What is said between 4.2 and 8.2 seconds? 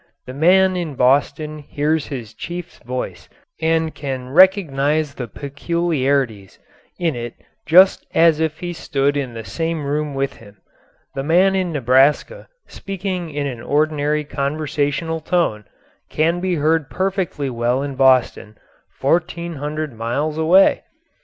recognise the peculiarities in it just